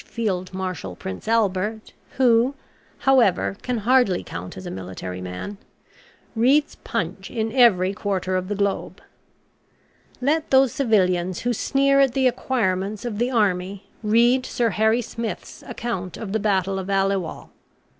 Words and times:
Field 0.03 0.51
Marshal 0.51 0.95
Prince 0.95 1.27
Albert, 1.27 1.93
who, 2.17 2.55
however, 3.05 3.55
can 3.61 3.77
hardly 3.77 4.23
count 4.23 4.57
as 4.57 4.65
a 4.65 4.71
military 4.71 5.21
man,) 5.21 5.59
reads 6.35 6.73
PUNCH 6.77 7.29
in 7.29 7.51
every 7.51 7.93
quarter 7.93 8.35
of 8.35 8.47
the 8.47 8.55
globe. 8.55 8.99
Let 10.19 10.49
those 10.49 10.71
civilians 10.71 11.41
who 11.41 11.53
sneer 11.53 11.99
at 11.99 12.13
the 12.13 12.25
acquirements 12.27 13.05
of 13.05 13.19
the 13.19 13.29
army 13.29 13.91
read 14.01 14.43
Sir 14.43 14.71
Harry 14.71 15.03
Smith's 15.03 15.61
account 15.67 16.17
of 16.17 16.31
the 16.31 16.39
Battle 16.39 16.79
of 16.79 16.89
Aliwal. 16.89 17.49